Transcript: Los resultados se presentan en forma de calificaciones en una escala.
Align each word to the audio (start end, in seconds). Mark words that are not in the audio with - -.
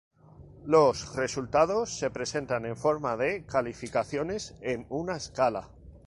Los 0.65 1.15
resultados 1.15 1.99
se 1.99 2.09
presentan 2.09 2.65
en 2.65 2.75
forma 2.75 3.15
de 3.17 3.45
calificaciones 3.45 4.55
en 4.61 4.87
una 4.89 5.15
escala. 5.17 5.69